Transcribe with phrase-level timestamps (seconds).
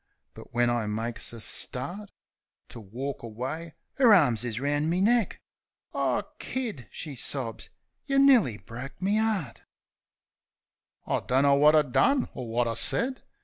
[0.33, 2.09] But when I makes a start
[2.69, 5.39] To walk away, 'er arms is roun' me neck.
[5.93, 7.69] "Ah, Kid!" she sobs.
[8.07, 9.61] "Yeh nearly broke me 'eart!"
[11.05, 13.21] I dunno wot I done or wot I said.